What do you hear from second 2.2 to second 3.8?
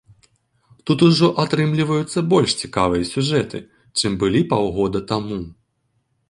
больш цікавыя сюжэты,